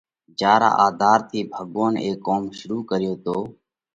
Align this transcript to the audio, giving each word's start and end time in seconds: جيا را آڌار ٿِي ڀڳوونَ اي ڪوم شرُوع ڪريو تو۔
جيا 0.39 0.53
را 0.61 0.69
آڌار 0.85 1.19
ٿِي 1.29 1.39
ڀڳوونَ 1.55 1.93
اي 2.03 2.11
ڪوم 2.25 2.43
شرُوع 2.57 2.81
ڪريو 2.89 3.13
تو۔ 3.25 3.37